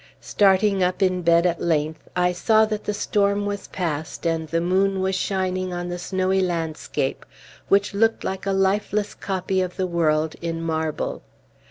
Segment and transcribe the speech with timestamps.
[0.19, 4.59] Starting up in bed at length, I saw that the storm was past, and the
[4.59, 7.23] moon was shining on the snowy landscape,
[7.67, 11.21] which looked like a lifeless copy of the world in marble.